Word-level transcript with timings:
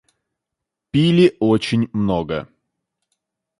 Пили 0.89 1.35
очень 1.39 1.87
много. 1.93 2.49